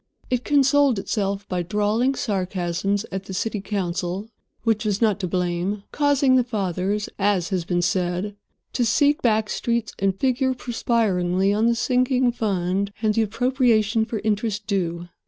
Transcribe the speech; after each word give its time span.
It 0.31 0.43
consoled 0.43 0.97
itself 0.97 1.47
by 1.47 1.61
drawling 1.61 2.15
sarcasms 2.15 3.05
at 3.11 3.25
the 3.25 3.35
city 3.35 3.61
council 3.61 4.31
which 4.63 4.83
was 4.83 4.99
not 4.99 5.19
to 5.19 5.27
blame, 5.27 5.83
causing 5.91 6.37
the 6.37 6.43
fathers, 6.43 7.07
as 7.19 7.49
has 7.49 7.65
been 7.65 7.83
said, 7.83 8.35
to 8.73 8.83
seek 8.83 9.21
back 9.21 9.47
streets 9.47 9.93
and 9.99 10.19
figure 10.19 10.55
perspiringly 10.55 11.53
on 11.53 11.67
the 11.67 11.75
sinking 11.75 12.31
fund 12.31 12.91
and 13.03 13.13
the 13.13 13.21
appropriation 13.21 14.03
for 14.05 14.17
interest 14.23 14.65
due. 14.65 15.07